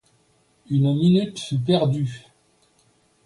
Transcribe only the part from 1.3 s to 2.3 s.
fut perdue.